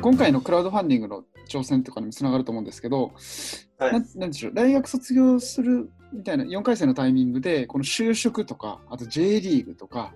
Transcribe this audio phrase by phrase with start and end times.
[0.00, 3.12] 今回のクラウドファンディングの挑戦とかにもつながると思うんですけど、
[3.78, 3.92] はい。
[3.92, 10.14] なんなんでしょう、大学卒業するみたいな4回生のタイミングで、この就職とか、あと J リーグとか、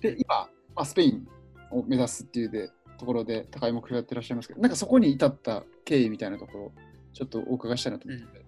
[0.00, 1.28] で、今、まあ、スペイン
[1.70, 6.72] を目指すっていうでところで高い目標やってらっしゃいますけど、なんかそこに至った経緯みたいなところ、
[7.12, 8.44] ちょっとお伺いしたいなと思って。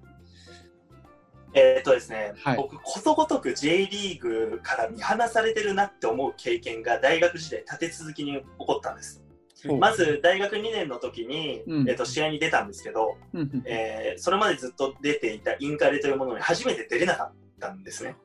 [1.54, 2.56] えーっとですね、はい。
[2.56, 9.25] 僕、ことごとく J リーグから見放されてるなって思う経験が大学時代立て続きに起こったんです。
[9.78, 11.88] まず大学2年の時に、うん。
[11.88, 13.62] えーっと試合に出たんですけど、うんうん。
[13.64, 18.16] えーそれまでずっと出ていたインカレというものに初めて出れなかったんですね。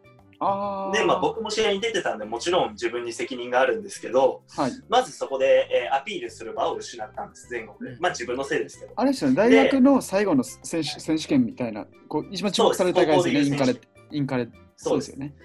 [0.94, 7.96] で、まあ、僕も試合に出てたんでもちろん自分に責任があるんですけどはい、まずそこで、えーアピールする場を失ったんです全国で。
[7.96, 8.02] うん。
[8.02, 8.94] まあ自分のせいですけど。
[8.96, 13.76] あれですよね、大学の最後の選手選手権みたいな、こう一番注目された大会ですよね、インカレ。
[14.12, 15.36] インカレ、そうですよね。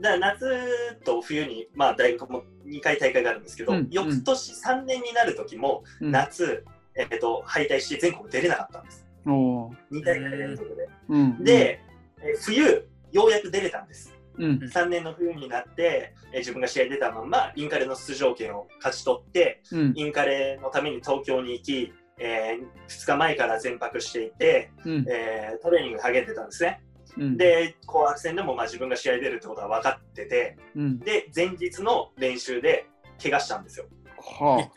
[0.00, 6.10] だ夏と冬に、まあ、大学も2回大会があるんですけど、うん翌年3年になる時もうん。
[6.12, 9.06] 夏、えー、と敗退して全国出れなかったんです。
[9.26, 9.74] おー。
[9.92, 11.80] 2大会連続で、うん、で、
[12.20, 14.14] えー冬ようやく出れたんです。
[14.36, 26.82] うん、3年の冬になって、えー自分が試合出たままインカレの出場権を勝ち取ってうん、インカレのために東京に行き、え2日前から全泊していて、うん、えートレーニングに励んでたんですね
[27.18, 32.86] うん、で紅白戦でもまあ自分が試合出るってことは分かっててうん、で前日の練習で
[33.22, 33.86] 怪我したんですよ。
[34.16, 34.68] は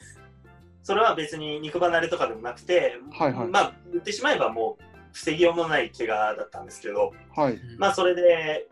[0.83, 3.47] それは別に肉離れとかでもなくて、はいはい。
[3.47, 7.59] まあ言ってしまえばもう防ぎようもない怪我だったんですけどあ、はい。
[7.77, 8.67] まあそれで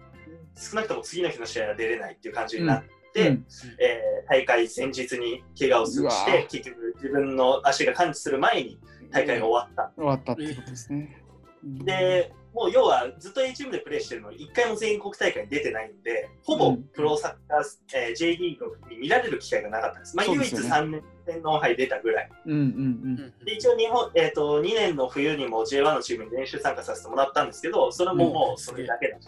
[0.56, 3.45] 少なくとも次の日の試合は出れないっていう感じになって、うん。
[3.80, 8.80] えー大会前日に怪我をして結局自分の足が完治する前に
[9.12, 11.23] 大会が終わった、終わったってことですね。
[11.64, 16.83] うん、でもう要はずっと A チームでプレーしてるのに1回も全国大会に出てないんでほぼうん。
[16.94, 17.64] プロサッカー、
[17.95, 20.89] えー J リーグに見られる機会がなかったんです、まあ、唯一そうですよね。
[20.89, 22.30] 3年天皇杯出たぐらい。
[22.45, 29.28] うん、うん、で一応日本、えー、と2年の冬にも J1 のチームに練習参加させてもらったんですけどそれももうそれだけだし、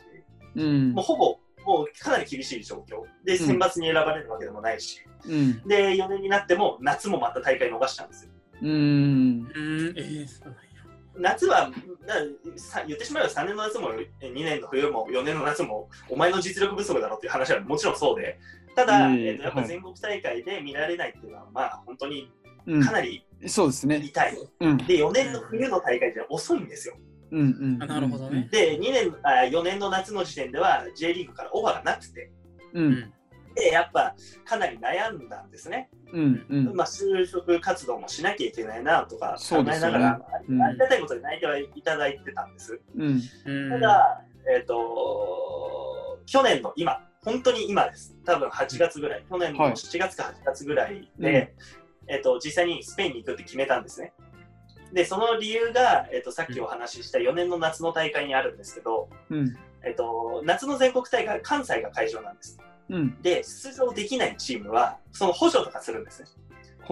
[0.56, 3.03] うん、うんもう、ほぼもうかなり厳しい状況。
[3.23, 8.31] で選抜に選ばれるわけでもないし、うん、で4年になっても夏もまた大会逃したんですよ。
[8.63, 10.28] うん、うん、えー。
[11.17, 11.72] 夏は
[12.88, 18.39] 言ってしまえば3年の夏も2年の冬も4年の夏もお前の実力不足だろっていう話はもちろんそうで
[18.75, 22.31] ただ、いえーとやっぱはい全国大会で見られないっていうのは、まあ本当に
[22.66, 24.01] うんかなりそうですね。
[24.03, 26.95] 痛い、うん、で4年の冬の大会じゃ遅いんですよ
[27.31, 27.83] うん、うん。
[27.83, 28.47] あなるほどね。
[28.51, 32.31] で2年あ4年の夏の時点では J リーグからオファーがなくて
[32.73, 33.13] う、うんん。
[33.56, 36.75] でやっぱかなり悩んだんですね、うん、うん。
[36.75, 40.62] まあ、就職活動もしなきゃいけないなとか考えながら、うん。
[40.62, 42.79] ありがたいことに泣いてはいただいてたんです。
[42.95, 48.16] うん、うんただ、えっ、と、去年の今、本当に今です。
[48.25, 49.73] 多分8月ぐらい、去年のはい。
[49.73, 51.53] 7月か8月ぐらいで、
[52.07, 54.13] えっ、と、実際にスペインに行くって決めたんですね。
[54.94, 62.59] で、その理由が、えっ、と、さっきお話しした4年の夏の大会にあるんですけど、うん、えっ、と、夏の全国大会、関西が会場なんです。
[62.91, 63.22] うん。
[63.22, 66.28] で、出場できないチームは、その補助とかするんですね。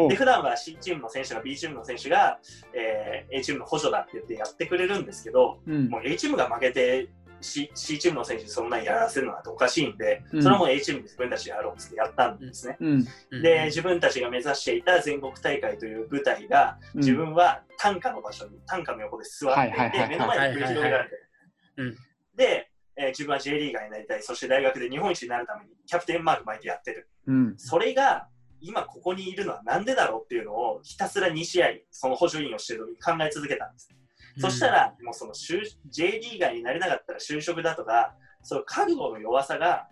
[0.08, 0.16] で、。
[0.16, 2.40] 普段は C チームの選手が B チームの選手が、
[2.74, 5.90] えー A チームの補助だって言ってやってくれるんですけど、うん。
[5.90, 7.10] も、う A チームが負けて
[7.42, 10.44] C, C チームの選手にそんなにやらせるのはおかしいんで、うん。
[10.44, 12.78] それはもう A チームで自分たちでやろうってやったんですね。
[12.80, 13.06] うん、
[13.42, 17.00] で、自分たちが目指していた全国大会という舞台が、うん。
[17.00, 21.16] 自分は単価の場所に、単価の横で座っていて、はいはいはいはい目の前に繰り広げられて
[21.78, 21.86] うん。
[21.90, 21.98] る。
[22.36, 22.69] で、
[23.00, 27.10] えー自分は J リーガーになりたい、そして大学で日本一になるためにキャプテンマーク巻いてやってる。
[27.28, 28.28] うん、それが
[28.62, 33.90] 今ここにいるのはなんでだろうっていうのをひたすら2試合、その補助員をしてる時に考え続けたんです。
[34.38, 39.88] そした、ら、もうその就 J リーガーになれなかったら就職だとか、その覚悟の弱さが、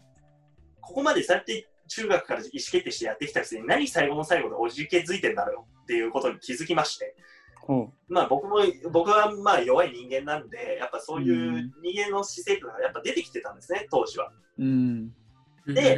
[0.81, 7.15] ここまでそうやって中学から意思決定してやってきたくせに、何最後の最後でおじけづいてんだろうっていうことに気づきまして、
[7.67, 8.59] ほまあ僕も、
[8.91, 14.31] 僕はまあ弱い人間なんで、やっぱそういう人間の姿勢というのがやっぱ出てきてたんですね、当時は。
[14.57, 14.63] う。
[14.63, 15.11] うん、
[15.67, 15.97] で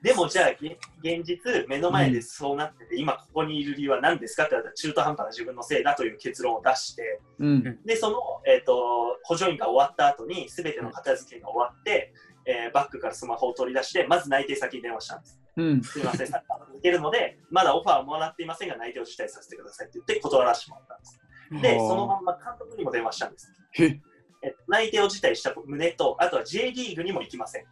[0.00, 8.16] でもじゃあ、げ現実、目の前でそうなってて、今ここにいる理由は何ですかって言われたら、中途半端な自分のせいだという結論を出して、うん、で、その、
[8.46, 12.14] えっ、と、補助員が終わった後に、すべての片付けが終わって、
[12.46, 15.40] えーバッグからスマホを取り出して、まず内定先に電話したんです。
[15.58, 21.20] うん、すみません、サッカー続けるので、まだオファーをもらっていませんが、内定を辞退させてくださいって言って断らせてもらったんです。
[21.62, 23.52] で、はあそのまんま監督にも電話したんです。
[23.72, 23.84] へ、
[24.42, 27.64] え内定を辞退した旨と、あとは J リーグにも行きません。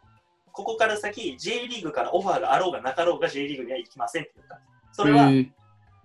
[0.50, 4.73] ここから先、J リーグからオファーがあろうがなかろうが J リーグには行きませんって言ったんです。
[4.93, 5.31] それは、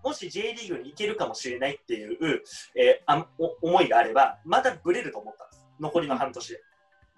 [0.03, 2.43] もし J リーグに行けるかもしれないっていう、
[2.75, 5.65] えーあお思いがあれば、またブレると思ったんです。
[5.79, 6.61] 残りの半年で。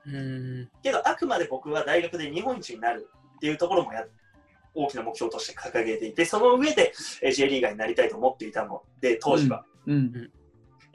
[0.06, 4.06] うんけど、あくまで僕は大学で日本一になるっていうところもや
[4.74, 9.66] 大きな目標として掲げていて、その上でえー J リーガーになりたいと思っていたので、当時は。
[9.88, 10.31] うん。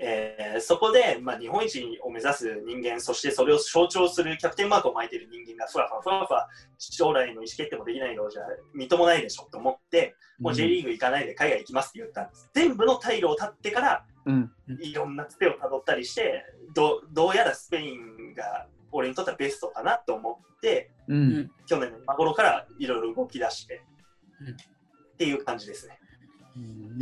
[0.01, 6.49] えーそこで、まあ、日本一を目指す人間、そしてそれを象徴するキャプテンマークを巻いている人間がふわふわふわふわ
[6.79, 8.43] 将来の意思決定もできないのじゃ
[8.75, 12.51] みっともないでしょと思って、もう J リーグ行かないで海外行きますって言ったんです。
[12.55, 14.51] 全部の退路を立ってから、うん。
[14.81, 16.45] いろんなつてをたどったりして
[16.75, 21.51] ど、どうやらスペインが俺にとってはベストかなと思って、うん。
[21.67, 23.83] 去年の今頃からいろいろ動き出して、
[24.41, 24.55] うんっ
[25.19, 25.99] ていう感じですね。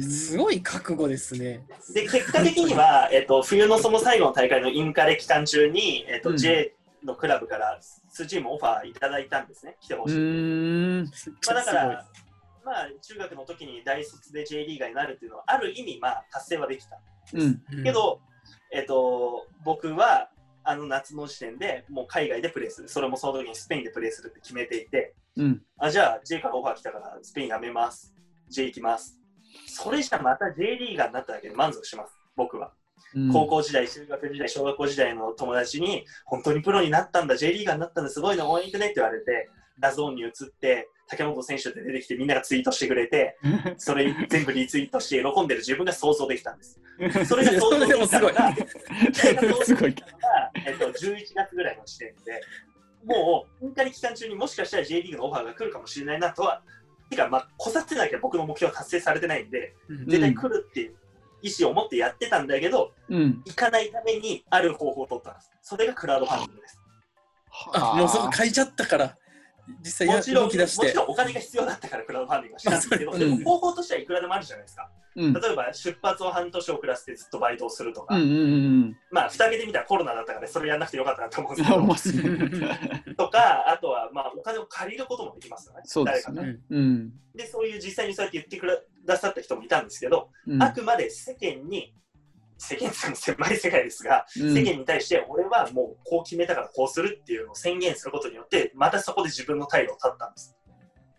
[0.02, 1.66] すごい覚悟ですね。
[1.92, 6.74] で結果的には、 えっと、冬のその最後の大会のインカレ期間中に、えっとうん J
[7.04, 7.78] のクラブから
[8.08, 10.18] 数チームオファーいただいたんですね、来てほうしい。
[10.18, 11.04] ん。
[11.04, 11.10] ま
[11.50, 12.06] あ、だから、
[12.64, 16.98] まあ、中学の時に大卒で J リーガーになるっていうのは、ある意味、まあ、達成はできた。
[17.34, 17.40] うん。
[17.40, 18.20] すごいけ、ど、
[18.72, 20.30] えっと、僕は、
[20.66, 22.88] あの夏の時点でもう海外でプレーする。
[22.88, 25.62] それもその時にスペインでプレーするって決めていて、うん。
[25.78, 28.14] あ、じゃあ J からオファー来たからスペインやめます。
[28.48, 29.20] J 行きます。
[29.66, 32.14] それじゃまた J リーガーになっただけで満足します。
[32.36, 32.72] 僕は。
[33.14, 39.48] うん高校時代、中学時代、小学校時代の友達に、本当にプロになったんだ、J リーガーになったんだ、すごいの応援行くねって言われて、
[39.78, 40.30] DAZN に移っ
[40.60, 43.38] て、竹本選手って出てきて、みんながツイートしてくれて、
[43.78, 46.80] それ全部リツイートして喜んでる自分が想像できたんです。
[47.26, 50.04] それがそれが想像すごいでき。
[50.04, 52.40] たのが、 えっと、11月ぐらいの時点で、
[53.04, 56.62] もう、イン期間中にもしかしたら J リーグのオファーが来るかもしれないなとは、
[57.10, 60.96] てか、まあ、来させなきゃ僕の目標は達成されてないんで、うん絶対来るっていう
[61.43, 63.42] 意思を持ってやってたんだけど、うん。
[63.44, 65.50] 行かないためにある方法を取ったんです。
[65.62, 66.81] それがクラウドファンディングです。
[67.75, 69.16] あ、もうそこ書いちゃったから、
[69.80, 70.96] 実際やもちろん、も動き出してち。
[70.96, 74.90] ろんお金が必要だったからクラウドファンディングはしたんですけど、うんでも方法としてはいくらでもあるじゃないですか。
[75.16, 75.32] うん。
[75.32, 78.32] 例えば出発を半年遅らせてずっとバイトをするとか、うんうんう
[78.88, 81.88] んまあ、蓋開けてみたらコロナだったからそれやんなくてよかったなと思うんうん。
[81.88, 85.80] ですけど とか、あとは、まあ、お金を借りることもできますよね。
[85.84, 86.58] そうです誰かね。
[86.70, 87.08] うん。
[87.08, 91.94] がで、そういう実際にそうやって言ってくださった人もいたんですけど、うんあくまで世間に、
[92.58, 94.54] 世間って狭い世界ですが、うん。
[94.54, 100.56] 世間に対して俺はもうこう決めたからこうするっていうのを宣言することによって、またそこで自分の態度を立ったんです。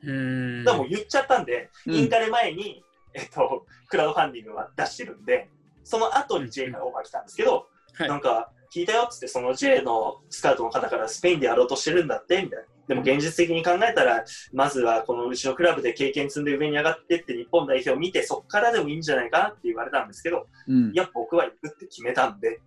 [0.03, 0.63] うん。
[0.63, 1.93] だからもう言っちゃったんで、うん。
[1.95, 5.49] インカレ前に、えっと、クラウドファンディングは出してるんで、
[5.83, 8.09] その後に J からオファー来たんですけど、はい。
[8.09, 12.65] なんか聞いたよっつって、その J のスカウトの方からスペインでやろうとしてるんだってみたいな。
[12.87, 14.23] でも現実的に考えたら、
[14.53, 20.95] まずはこのうちのクラブで経験積んで上に上がってって日本代表を見て、そこからでもいいんじゃないかなって言われたんですけど、うんい。
[20.95, 22.59] や、僕は行くって決めたんで、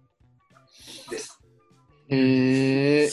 [1.10, 1.40] です。
[2.08, 3.08] へえ。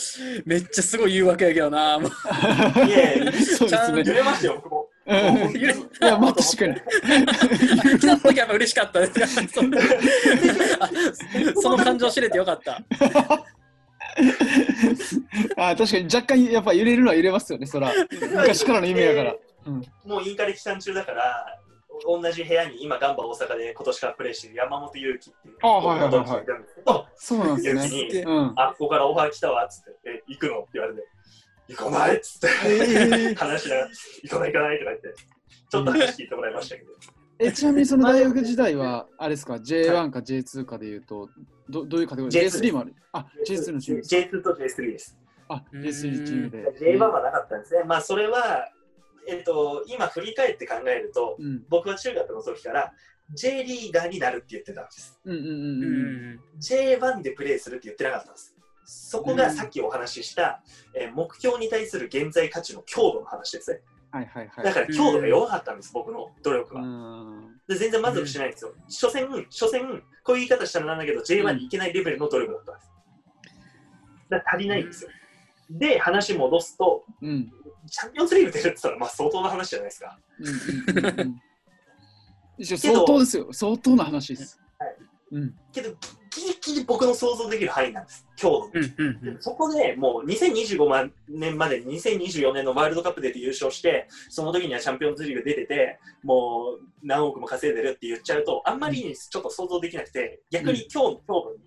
[0.46, 2.00] めっちゃすごい言うわけやけどな。
[2.00, 4.14] もういえいえ、 そうですね揺。
[4.14, 4.90] れましたよ、僕も。
[5.06, 5.62] うんい
[6.02, 6.76] や、まあ確かに。
[8.00, 9.48] 来た時はやっぱ嬉しかったです。
[11.62, 12.82] その感情知れてよかった。
[15.58, 17.92] あ確かに若干やっぱ揺れるのは揺れますよね、そら。
[18.12, 19.36] 昔からの夢やから。
[19.66, 19.84] うん。
[20.06, 21.60] もうインカレ期間中だから、
[22.06, 26.46] 同じ部屋に今、ガンバ大阪で今年からプレーしてる山本裕樹っていうあはいはいはい
[27.16, 27.90] そうなんですね。
[27.90, 28.54] に、うん。
[28.56, 30.60] あ、ここからオファー来たわっつって、え、行くの？
[30.60, 31.08] って言われて、
[31.70, 33.90] 行かないっつって、えー話しながら、
[34.24, 35.14] 行かない行かないとか言って、
[35.70, 36.92] ちょっと話聞いてもらいましたけど、
[37.40, 41.30] えちなみにその大学時代は、あれですか、J1 か J2 かでいうと、
[41.70, 42.96] どどういうカテゴリー？J2 ?J3 もある。
[43.12, 44.16] あ、J2 のチームです。
[44.16, 45.18] J2 と J3 です。
[45.50, 45.92] あ、J3
[46.26, 46.66] チームで。
[46.80, 47.84] J1 はなかったんですね。
[47.84, 48.70] まあ、それは、
[49.28, 51.64] えっと、今振り返って考えると、うん。
[51.70, 52.94] 僕は中学の時から
[53.34, 55.20] J リーガーになるって言ってたんです。
[55.26, 56.34] うんうんうんううん。
[56.36, 58.54] ん J1 でプレーするって言ってなかったんです。
[58.90, 60.64] そこがさっきお話しした、
[60.96, 63.82] えー目標に対する現在価値の強度の話ですね。
[64.18, 64.66] はいはいはい。
[64.66, 66.84] だから強度が弱かったんです、僕の努力うは。
[66.84, 67.60] ん。
[67.68, 68.74] で全然満足しないんですよ。
[68.88, 72.92] 所詮、所詮、こういう言い方したらなんだけど、J1 に行けないレベルの努力だったんです。
[74.30, 75.10] だから足りないんですよ。
[75.70, 77.52] で、話戻すと、うん。
[77.90, 80.20] チャンピオンズリーグ出るって言ったら、まあ相当な話じゃないですか。
[80.40, 81.42] うんうん
[82.60, 83.48] う 相当ですよ。
[83.52, 84.60] 相当な話です。
[84.80, 84.96] はい
[85.32, 85.56] うん。
[85.72, 85.96] けど、
[86.38, 88.72] ギリギリ僕の想像できる範囲なんです、強度。
[88.74, 101.58] うんうんうんそこでもう2025年までに2024年のワールドカップで優勝して、その時にはチャンピオンズリーグ出てて、もう何億も稼いでるって言っちゃうと、あんまりにちょっと想像できなくて、逆に今日の強度に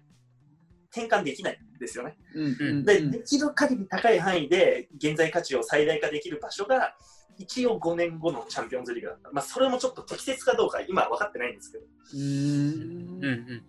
[0.90, 2.16] 転換できないんですよね。
[2.34, 6.94] うんうんで、できる限り高い範囲で現在価値を最大化できる場所が、
[7.38, 9.30] 一応5年後のチャンピオンズリーグだった。
[9.32, 13.62] まあ、それもちょっと適切かどうか今は分かってないんですけど、っうーんうん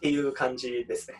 [0.00, 1.16] うんていう感じですね。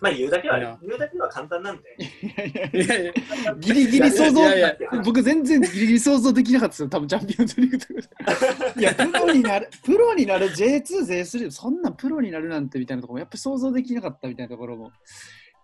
[0.00, 1.96] まあ、言うだけは、言うだけは簡単なんで。
[1.98, 3.12] いやいや
[3.58, 7.86] ギリギリ想像いやいや僕全然ギリギリ想像できなかったですよ多分チャンピオンズリーグと。
[7.94, 14.92] か いやプロになるプロになる J2、J3 そんなんプロになるなんてみたいなところもやっぱ想像できなかったみたいなところも。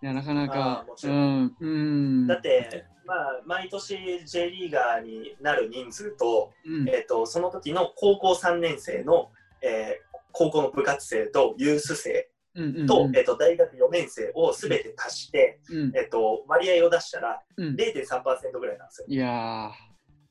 [0.01, 2.27] いや、なかなかうん、うん。
[2.27, 9.31] だって、まあ、毎年 J リーガーになる人数と、うん、えっとその時の高校3年生の、
[9.61, 19.07] えー高校の部活生とユース生うんうんと,、うんえっと大学4年生をすべて足して、うんえっと割合を出したらうん0.3%ぐらいなんですよ。
[19.09, 19.71] いや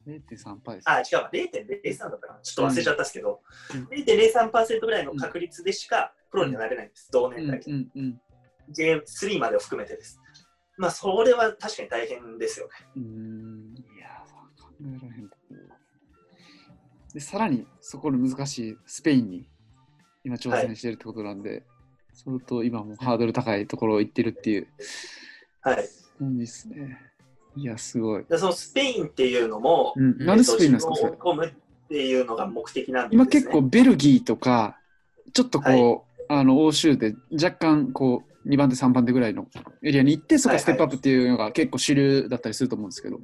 [0.06, 0.84] ー、0.3%です。
[0.86, 2.40] あ、違うわ、0.03だったかな。
[2.40, 3.40] ちょっと忘れちゃったんですけど、
[3.74, 7.70] うん0.03%ぐらいの確率でしかプロにはなれないんです、同うん年代で。
[7.72, 8.20] うんうん。
[8.70, 10.19] J3 までを含めてです。
[10.76, 12.72] まあ、それは確かに大変ですよね。
[12.96, 15.30] うーん、いやー、考えられへん
[17.12, 19.48] で、さらにそこの難しいスペインに
[20.24, 21.64] 今挑戦してるってことなんで、
[22.12, 24.68] 相当今もハードル高いところを行ってるっていう
[25.60, 25.88] はい。
[26.18, 26.98] 感じですね。
[27.56, 28.24] いや、すごい。
[28.24, 33.22] でそのスペインっていうのも、うん、なんでスペインなんですか、っていうのが目的なんです、ね。
[33.22, 34.78] 今結構ベルギーとか、
[35.32, 36.00] ちょっとこう、はい
[36.32, 39.46] あの欧州で若干こう2番手、3番手ぐらいの
[39.82, 43.20] エリアに行って、そこステップアップっていうのが結構主流だったりすると思うんですけど、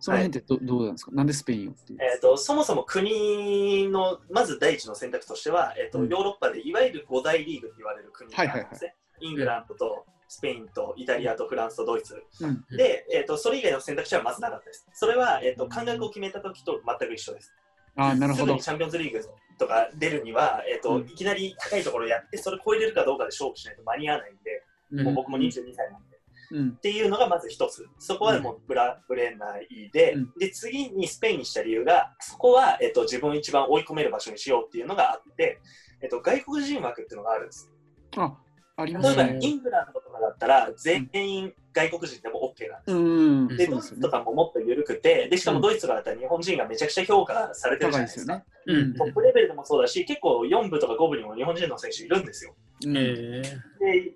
[0.00, 1.10] その辺ってど,、どうなんですか？
[1.12, 1.98] なんでスペインをっていう？
[2.00, 8.94] えー、とそもそも国のまず第一の選択としては、えーとうんヨーロッパでいわゆる五大リーグって言われる国があるんですね。
[9.20, 12.22] イングランドとスペインとイタリアとフランスとドイツ。
[12.40, 14.86] うんで、えー、とそれ以外の選択肢はまずなかったです。
[14.92, 17.52] それは、えー、と感覚を決めた時と全く一緒です。
[17.98, 18.56] あーなるほど。
[18.56, 19.20] チャンピオンズリーグ
[19.58, 26.18] とか出るには、えーとうんいきなり高いところやって、それ超えれるかどうかで勝負しないと間に合わないんで、うんもう僕も22歳なんで。
[26.50, 27.86] うんっていうのがまず一つ。
[27.98, 35.60] そこはもうブラ、ブレないで、うんで、次にスペインにした理由が、そこは、えっと、自分を一番追い込める場所にしようっていうのがあって、
[36.00, 37.70] えっと、外国人枠っていうのがあるんです。
[38.16, 38.34] あ
[38.76, 39.38] ありま例えば、すね。
[39.42, 42.96] イングランドとかだったら、全員外国人でも OK なんです。
[42.96, 44.10] うん、で、ドイツと。
[44.10, 48.42] かももっと緩くて、で、しかもドイツとかだったら日本人がめちゃくちゃ評価されてるじゃないですか。
[48.66, 52.54] トップレベルでもそうだし、結構4部とか5部にも日本人の選手いるんですよ。
[52.84, 54.12] うんえで、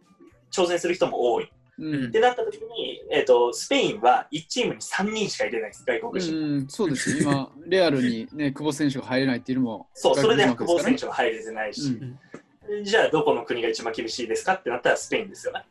[0.51, 1.51] 挑戦する人も多い。
[1.79, 6.37] うんってなった時に、えっと、スペインは1チームに3人しか入れないです、外国人。
[6.37, 7.23] うん、そうですよ。
[7.23, 11.99] 今、レアルに、ね、久保選手が入れないっていうのも、そう、それで久保外国人枠選手は入れてないし、
[12.85, 15.65] じゃあどこの国が一番厳しいですかってなったらスペインですよね。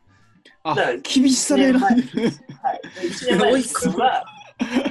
[0.63, 1.89] あだから厳しさで選んでる。
[1.91, 4.25] はい、1年前の自分は、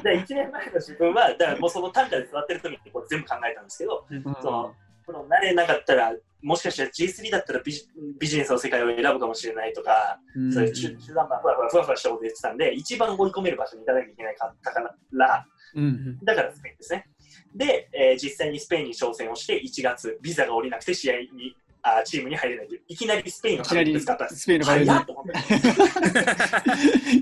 [0.02, 4.74] で1年前の自分は、だからもうその単価で座ってる時にこれ全部考えたんですけど、うんその
[5.06, 6.12] プロになれなかったら、
[6.42, 14.80] もしかしたら G3 だったらビジビジネスの世界を選ぶかもしれないとか、うんそういう中中途半端ふわふわふわふわしたこと言ってたんで、一番追い込める場所に行かなきゃいけないかったか
[15.12, 17.06] ら、うんだからスペインですね。
[17.54, 24.28] で、えー実際にスペインに挑戦をして、1月、ビザが下りなくて試合に、あチームに入れないといきなりスペインの壁にぶつかった。
[24.28, 25.32] スペインの壁に早っと思って。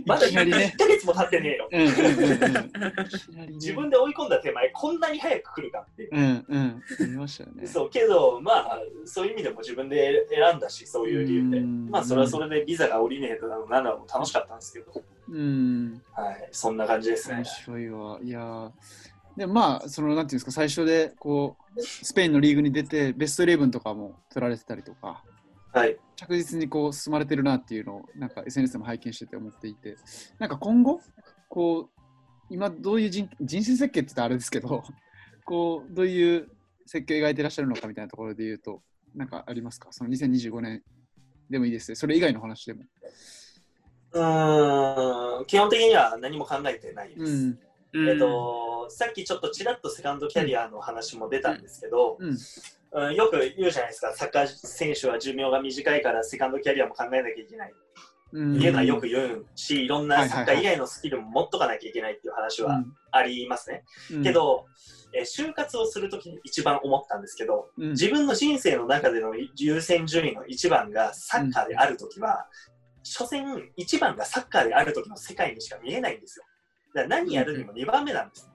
[0.06, 1.68] ま だいきなりね1ヶ月も経ってねえよ。
[3.52, 6.16] 自分で追い込んだ手前、こんなに早く来るかっていう。
[6.16, 7.66] うんうんましたよね。
[7.66, 11.58] そうけど、まあ、そういう意味でも自分で選んだし、そういう理由で。
[11.58, 17.44] うんまあ、それはそれでビザが降りねえとなのなんだろう楽しかったんですけど、うんはい、そんな感じですね面。
[17.44, 18.18] 白いわ。
[18.22, 18.70] いやー
[19.38, 25.22] でまあそのなんていうんですか最初でこうスペインのリーグに出てベストイレブンとかも取られてたりとか
[25.72, 25.96] はい。
[26.16, 29.96] 着実にこう進まれてるなっていうのをなんか SNS でも拝見してて思っていて
[30.40, 31.00] なんか今後
[31.48, 32.00] こう
[32.50, 34.82] 今どういう人人生設計って言ったらあれですけど
[35.44, 36.48] こうどういう
[36.86, 38.82] 設計を描いてらっしゃるのかみたいなところで言うと
[39.14, 39.88] なんかありますか？
[39.92, 40.82] その2025年
[41.48, 42.82] でもいいですねそれ以外の話でも。
[44.10, 47.22] うーん、基本的には何も考えてないです。
[47.22, 47.58] うん
[47.94, 52.36] えっと、さっきちょっとちらっとセカンドキャリアの話も出たんですけど、うん。
[52.92, 53.14] うん。
[53.14, 57.74] よく言うじゃないですか、サッカー選手は寿命が短いからセカンドキャリアも考えなきゃいけない。
[58.32, 58.56] うん。
[58.56, 63.84] っていうのはよく言うし、いろんはないサッカー以外のスキルも持っとかなきゃいけないっていう話はありますね。
[64.12, 64.22] うん。
[64.22, 64.66] け、ど、
[65.14, 67.90] えー就活をするときに一番思ったんですけど、うん。
[67.92, 72.46] 自分の人生の中での優先順位の一番がサッカーであるときは、
[73.02, 76.44] 所詮一番がサッカーであるときの世界にしか見えないんですよ。
[76.94, 78.50] だから何やるにも2番目なんです。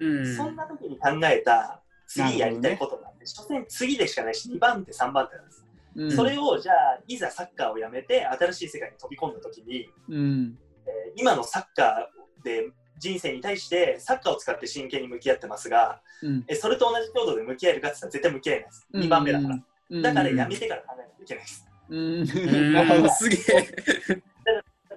[0.00, 5.64] うんそんな時に考えた次やりたいことなんで、所詮次でしかないし、2番手、3番手なんです。
[5.96, 18.88] うんそれをじゃあ、いざサッカーをやめて新しい世界に飛び込んだ時に、うんえー今のサッカーで人生に対してサッカーを使って真剣に向き合ってますが、うんえそれと同じ強度で向き合えるかって言ったら絶対向き合えないです。
[18.94, 19.54] 2番目だから。
[19.54, 21.66] うんだからやめてから考えないといけないです。
[21.88, 22.26] うん
[23.10, 24.22] すげえ。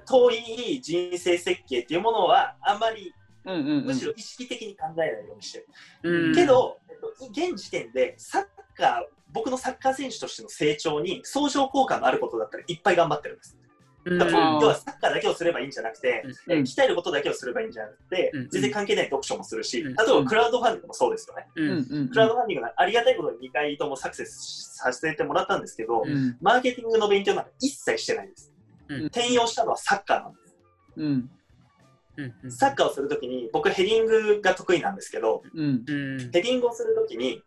[0.08, 3.14] 遠い人生設計っていうものはあまり
[3.46, 3.86] うんうんうん。
[3.86, 5.68] むしろ意識的に考えないようにしてる。
[6.04, 6.36] うん。
[6.36, 8.44] け、ど、えっと、現時点でサッ
[8.76, 13.58] カー、僕のサッカー選手としての成長に相乗効果のあることだったらいっぱい頑張ってるんです。
[14.06, 14.18] うん。
[14.18, 16.54] だから要はサッカーだけをすればいいんじゃなくて、うん。
[16.54, 18.50] えー鍛えることだけをすればいいんじゃなくて、うん。
[18.50, 20.00] 全然関係ない読書もするし、うん。
[20.00, 21.48] あとはクラウドファンディングもそうですよね。
[21.56, 21.70] うん。
[21.70, 21.88] うん。
[21.90, 22.10] うん。
[22.10, 26.38] クラウドファンディングがありがたいことに2回ともサクセスさせてもらったんですけど、うん。
[26.42, 28.54] マーケティングの勉強なんか一切してないです。
[28.96, 30.56] うん転用したのはサッカーなんです。
[30.98, 32.52] うん。
[32.52, 35.84] サッカーをするときに、僕ヘディングが得意なんですけど、うん。
[35.88, 37.42] うんヘディングをするときに、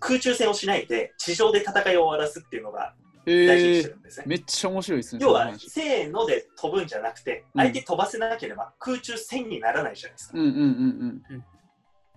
[0.00, 2.94] 空中戦をしないで地上で戦いを終わらすっていうのが
[3.24, 4.24] 大事にえーしてるんですね。
[4.26, 5.20] めっちゃ面白いですね。
[5.22, 10.38] 要はせーので飛ぶんじゃなくて、うん相手飛ばせなければ空中戦にならないじゃないですか。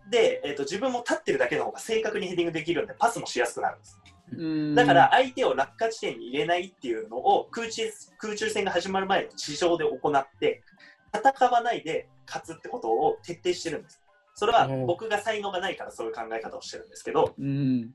[0.09, 3.99] で、えーと、自分も立ってるだけの方が正確にヘディングできるんで、パスもしやすくなるんです。
[4.75, 7.83] だから相手を落下地点に入れないっていうのを空中
[8.17, 10.63] 空中戦が始まる前の地上で行って、
[11.13, 14.01] 戦わないで勝つってことを徹底してるんです。
[14.36, 17.93] それは僕が才能がないからそういう考え方をしてるんですけど、うん。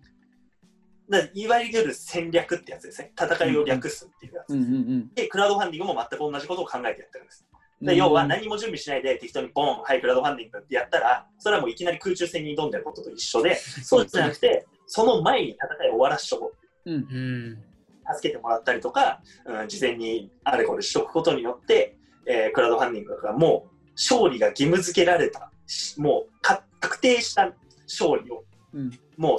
[1.09, 3.13] だいわゆる戦略ってやつですね。
[3.19, 4.51] 戦いを略すっていうやつ。
[4.53, 7.47] うんうんうんで、クラウドファンディングも全く同じことを考えてやってるんです。
[7.81, 7.87] うん。
[7.87, 16.53] で要は何も準備しないで適当にボン、はい、クラウドファンディングってやったら、それはもういきなり空中戦に挑んでることと一緒で、そうじゃなくて、その前に戦いを終わらしとこ
[16.87, 16.91] う。
[16.91, 16.97] うん。
[16.97, 17.59] うん
[18.15, 27.53] 助けてもらったりとか、うん、事前にあれこれしとくことによって、えークラウドファンディングがもう勝利が義務付けられた、しもうか確定した
[27.89, 29.39] 勝利をうんもう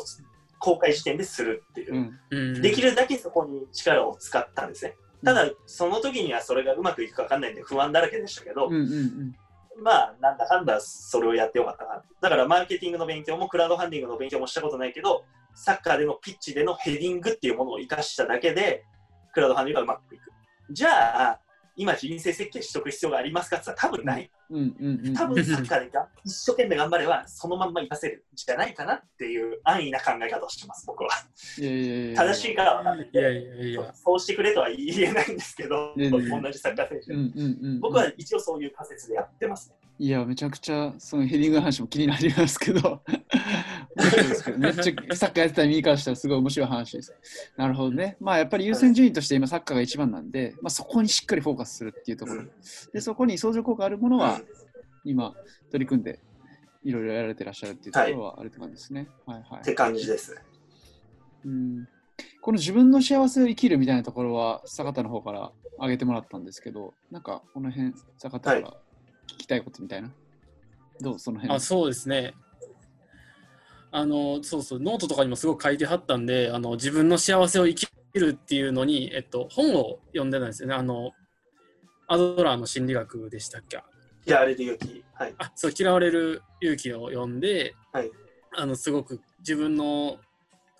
[0.58, 2.20] 公開時点でするっていうう、ん。
[2.32, 4.96] うんできるだけそこに力を使ったんですね。
[5.24, 9.36] ただ、その時にはそれがうまくいくか分かんないんで不安だらけでしたけど、うんうんうん。
[9.77, 12.03] まあ、なんだかんだそれをやってよかったな。
[12.22, 18.86] だから、マーケティングの勉強もクラウドファンディングの勉強もしたことないけど、サッカーでのピッチでのヘディングっていうものを生かしただけで、
[19.34, 20.32] クラウドファンディングがうまくいく。
[20.72, 21.39] じゃあ、
[21.75, 24.32] 今人生設計しとく必要がありますかって言ったら多分ない。
[24.50, 25.13] うんうんうん。
[25.13, 31.10] 多分サッカーでが一生懸命頑張れば、そのまんま活かせるんじゃないかなっていう安易な考え方をしてます、僕は。
[31.58, 37.79] 正しいからは分かんないんいやで、いやいやそうしてくれとは言えないんですけど、いやいやいや同じサッカー選手うんうんうん。
[37.79, 39.75] 僕は一応そういう仮説でやってますね。
[39.98, 43.01] いや、めちゃくちゃそのヘディングの話も気になりますけど
[44.58, 47.16] めっちゃサッカーやってた身からしたらすごい面白い話です。
[47.58, 48.18] なるほどね。
[48.20, 52.44] まあやっぱり優先順位として今サッカーが一番なんで、まあ、そこにしっかりフォーカスするっていうところ。
[52.94, 54.42] で、そこに相乗効果あるものは
[55.04, 55.34] 今
[55.72, 56.20] 取り組んで
[56.84, 59.08] いろいろやられてらっしゃるっていうところはあるって感じですね。
[59.26, 60.41] はい、はい、って感じです。
[61.44, 61.88] うん
[62.41, 68.78] この自分の幸せを生きるみたいなところは坂田の方から挙げてもらったんですけど、なんかこの辺坂田から
[69.28, 70.12] 聞きたいことみたいな？
[71.02, 71.20] どう？
[71.20, 72.34] その辺あそうですね。
[73.97, 80.75] あのそうそうノートとかにもすごく書いてはったんであの自分の幸せを生きるっていうのに、えっと、本を読んでたんですよね。
[80.75, 81.13] あの
[82.08, 83.81] アドラーの心理学でしたっけ？
[84.25, 85.05] 嫌われる勇気。
[85.13, 85.36] はい。
[85.38, 88.12] あそう嫌われる勇気を読んで、はい。
[88.58, 90.17] あのすごく自分の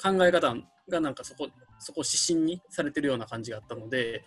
[0.04, 0.54] 考え方
[0.89, 1.47] がなんかそこ
[1.80, 4.25] そこ指針にされてるような感じがあったので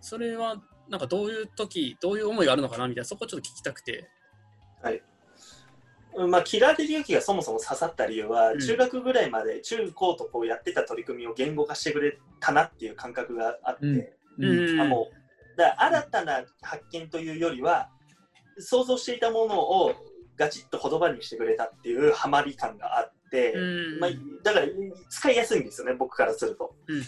[0.00, 0.56] それは
[0.88, 4.08] なんかどういう時どういう思いがあるのかなみたいなそこちょっと聞きたくて。
[4.84, 5.00] うん
[6.28, 17.88] まあ、嫌われる勇気がそもそも刺さった理由は、うん中学ぐらいまで中高とこうやってた取り組みを言語化してくれたなっていう感覚があって、うんうんあもうだ新たな発見というよりは
[18.58, 19.94] 想像していたものを
[20.36, 24.10] ガチッと言葉にしてくれたっていうハマり感があって、うんまあ、
[24.42, 24.66] だから
[25.08, 26.74] 使いやすいんですよね僕からすると。
[26.88, 27.02] うん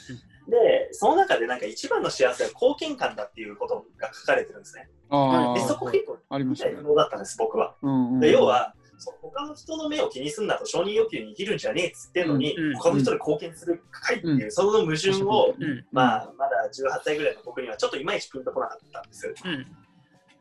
[0.48, 4.88] でその中でなんか一番の幸せは貢献感だっていうことが書かれてるんですね。
[5.10, 6.82] あでそあ、こ結構ありましたね不。
[6.82, 7.74] 能だったんです僕は。
[7.82, 12.76] うんうんで要はそう他の人の目を気にすんなと承認欲求に生きるんじゃねえっつってんのに、うんうん。
[12.76, 14.52] 他の人に貢献するかいっていう、うん。
[14.52, 15.84] その矛盾を、うん。
[15.92, 19.34] まあ、まだ18歳ぐらいの僕にはちょっといまいちピンとこなかったんです。
[19.44, 19.66] うん。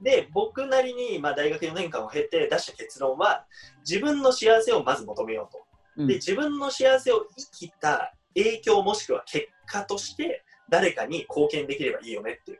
[0.02, 3.46] で僕なりに、まあ、大学4年間を経て出した結論は
[3.90, 5.64] 自分の幸せをまず求めようと。
[5.98, 6.08] うん。
[6.08, 12.60] で自分の幸せを生きた影響もしくは結果として誰かに貢献できればいいよねっていう。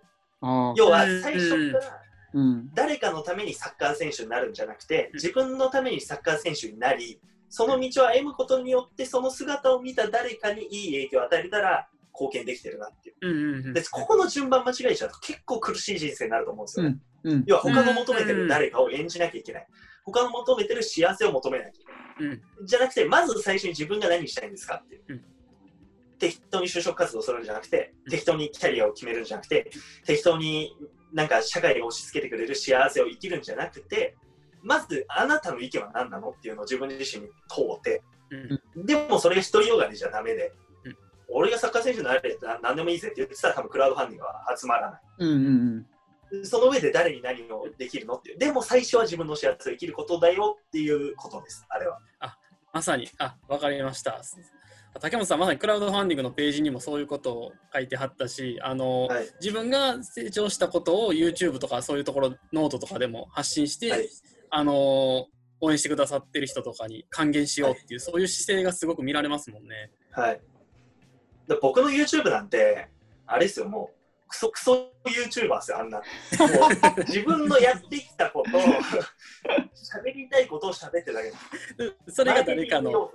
[0.76, 2.05] 要は最初から
[2.36, 2.70] うん。
[2.74, 7.20] 誰かのためにサッカー選手になるんじゃなくて自分のためにサッカー選手になり
[7.50, 13.16] その道を歩むことによってその姿を見た誰かにいい影響を与えれたら貢献できてるなっていう。
[13.22, 16.98] うんうんうんでここの順番間違えちゃうと結構苦しい人生になると思うんですよね。
[17.24, 17.44] うん。
[17.48, 19.68] 要は他の求めてる誰かを演じなきゃいけない。
[20.04, 21.74] 他の求めてる幸せを求めなきゃい
[22.18, 22.32] けない。
[22.32, 25.04] うんじゃなくて、まず最初に自分が何したいんですかっていう。
[25.10, 25.22] うん
[26.18, 29.72] 適当に就職活動するんじゃなくて、うん適当にキャリアを決めるんじゃなくて、
[30.06, 30.74] 適当に
[31.16, 34.18] なんか社会が押し付けてくれる幸せを生きるんじゃなくて、
[34.62, 38.04] まずあなたの意見は何なのっていうのを自分自身に問うて、
[38.76, 40.52] うんでもそれが独りよがりじゃダメで、
[40.84, 40.98] うん
[41.28, 45.02] 俺がサッカー選手になれって何でもいいぜって言ってたら多分クラウドファンディングは集まらない。
[45.20, 45.50] うんう
[45.80, 45.86] ん
[46.44, 48.38] その上で誰に何をできるのっていう。
[48.38, 52.00] でも最初は自分の幸せを生きることだよっていうことです、あれは。
[52.74, 54.22] まさに、あ、わかりました。
[55.00, 59.28] 竹本さん、まさにクラウドファンディングのページにもそういうことを書いてはったし、あの、はい。
[59.42, 64.10] 自分が成長したことを YouTube とかそういうところ、ノートとかでも発信して、はい
[64.50, 65.28] あの、
[65.60, 69.92] 応援してくださってる人とかに還元しようっていう、そういう姿勢がすごく見られますもんね。
[70.12, 70.42] はい。
[71.48, 72.88] で僕の YouTube なんて、
[73.28, 73.95] あれですよ、もう、
[74.28, 76.02] クソクソ YouTuber ですよ、あんな。
[77.08, 78.62] 自分のやってきたことを、
[79.74, 81.32] 喋りたいことを喋ってるだけ。
[82.12, 83.12] それが誰かの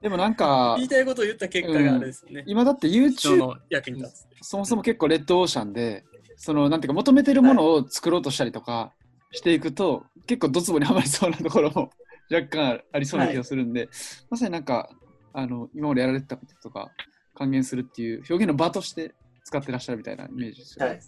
[0.00, 2.44] でもなんか言いたいことを言った結果があれですね。
[2.46, 4.48] 今だって人 YouTube の役に立つ。
[4.48, 6.04] そもそも結構レッドオーシャンで
[6.36, 8.92] そのなんていうか求めてるものを作ろうとしたりとか
[9.32, 11.90] していくと、結構ドツボにはまりそうなところも
[12.30, 13.88] 若干ありそうな気がするんで、
[14.28, 14.90] まさになんか
[15.32, 16.90] あの今までやられてたこととか
[17.34, 20.92] 還元するっていう表現の場として使ってらっしゃるみたいなイメージですよね。
[20.92, 21.00] はい。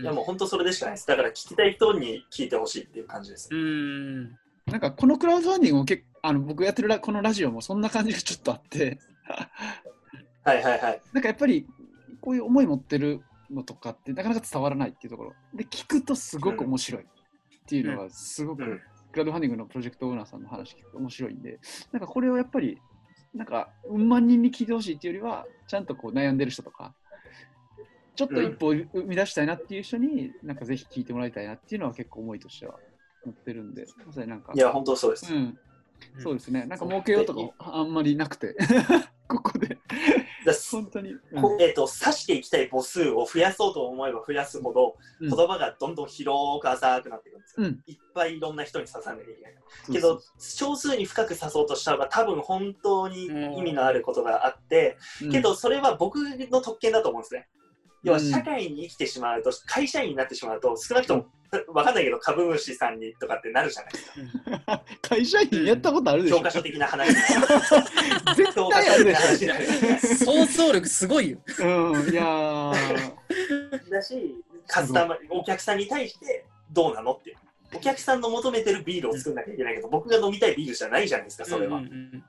[0.00, 1.06] いやもう本当それでしかないです。
[1.06, 3.56] だから聞きたい人に聞いてほしいっていう感じですう。
[3.56, 4.24] ん。
[4.66, 8.98] なんかこのクラウドファンディングも結あの僕やってるラこのラジオもそんな感じがちょっとあって
[10.44, 11.00] はいはいはい。
[11.12, 11.66] なんかやっぱり
[12.20, 17.06] こういう思い持ってるのとかってなかなか伝わらないっていうところで聞くとすごく面白いっ
[17.66, 21.58] ていうのがすごく、うんクラウドファンディングのプロジェクトオーナーさんの話聞くと面白いんで
[21.92, 22.78] なんかこれをやっぱり
[23.34, 26.94] なんかうん万人に聞いてほしいっていうよりはちゃんとこう悩んでる人とか
[28.18, 32.74] ちょっと一歩生み出したいなっていう人に、なんかぜひ聞いてもらいたいなっていうのは結構思いとしては
[33.24, 35.32] 持ってるんでまさになんかいや、本当そうです。
[35.32, 35.56] うん、
[36.18, 36.66] そうですね。
[36.66, 38.56] なんか儲けようとかあんまりなくて、
[39.28, 39.76] ここで、だ
[40.72, 41.12] 本当に。
[41.12, 47.66] うんこえっ、と、指していきたい母数を増やそうと思えば増やすほど、うん言葉がどんどん広く浅くなっていくんですよ。
[47.66, 49.54] うんいっぱいいろんな人に刺さなきゃいけない。
[49.92, 54.96] けど、少数に深く刺そうとしたら多分本当に意味のあることがあって、
[55.30, 57.48] けどそれは僕の特権だと思うんですね。
[58.02, 61.26] 要はうん社会に生きてしまうと、会社員になってしまうと、少なくとも、
[61.72, 64.82] わかんないけど株主さんにとかってなるじゃないですか。
[65.08, 67.08] 会社員やったことあるでしょ教科書的な話。
[68.36, 71.38] 絶対あるで書的な話しになるじゃないですか想像力すごいよ。
[71.60, 71.64] ょ。
[71.92, 74.34] うん、いやー、 だし、
[74.66, 77.36] カスタマー、お客さんに対してどうなのっていう。
[77.74, 81.78] お客さんの求めてるビールを作んなきゃいけないけど、僕が飲みたいビールじゃないじゃないですか、それは。
[81.78, 82.24] うんうんうん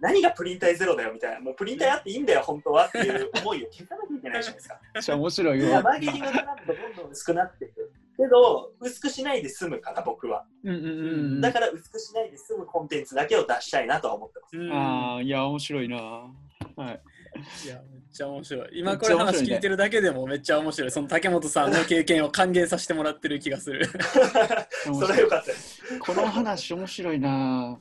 [0.00, 4.80] 何がプリン体ゼロだよみたいな、もうプリン体あっていいんだよ、本当はっていう思いを消さなきゃいけないじゃないですか。
[4.94, 5.82] めっちゃ面白いいやわ。
[5.82, 7.92] マーケティングがなるとどんどん薄くなっていく。
[8.16, 10.44] けど、薄くしないで済むから、僕は。
[10.64, 10.88] うんうんう
[11.36, 11.40] ん。
[11.40, 14.56] だから薄くしないで済むコンテンツだけを出したいなとは思ってます。
[14.56, 15.96] うんああ、いや、面白いな。
[15.96, 16.30] は
[16.90, 17.00] い。
[17.64, 18.68] いや、めっちゃ面白い。
[18.72, 20.90] 今これ話聞いてるだけでもめっちゃ面白い。
[20.90, 23.86] その竹本さんの経験を還元させてもらってる気がする。
[24.84, 25.98] それは良かったです。
[26.00, 27.78] この話面白いな。